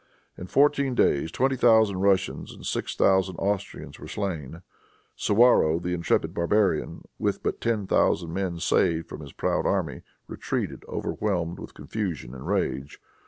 [0.35, 4.63] In fourteen days twenty thousand Russians and six thousand Austrians were slain.
[5.15, 10.83] Suwarrow, the intrepid barbarian, with but ten thousand men saved from his proud army, retreated
[10.89, 12.99] overwhelmed with confusion and rage.